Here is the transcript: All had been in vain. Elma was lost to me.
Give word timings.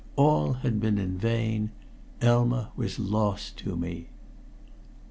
All 0.15 0.53
had 0.53 0.79
been 0.79 0.97
in 0.97 1.19
vain. 1.19 1.69
Elma 2.21 2.71
was 2.75 2.97
lost 2.97 3.55
to 3.57 3.77
me. 3.77 4.09